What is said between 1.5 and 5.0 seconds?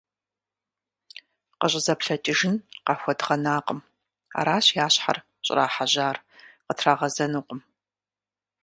КъыщӀызэплъэкӀыжын къахуэдгъэнакъым, аращ я